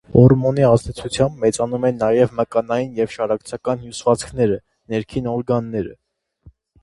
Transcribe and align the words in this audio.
Հորմոնի 0.17 0.63
ազդեցությամբ 0.67 1.35
մեծանում 1.43 1.83
են 1.89 1.99
նաև 2.03 2.33
մկանային 2.39 2.97
և 3.01 3.13
շարակցական 3.17 3.83
հյուսվածքները, 3.83 4.57
ներքին 4.95 5.29
օրգանները։ 5.35 5.95